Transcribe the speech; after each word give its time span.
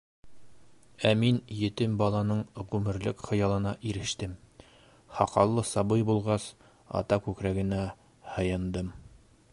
Ә 1.09 1.09
мин 1.23 1.35
етем 1.57 1.97
баланың 1.99 2.41
ғүмерлек 2.71 3.21
хыялына 3.27 3.75
ирештем: 3.91 4.33
һаҡаллы 5.19 5.67
сабый 5.75 6.07
булғас, 6.11 6.51
ата 7.03 7.23
күкрәгенә 7.29 7.87
һыйындым. 8.37 8.95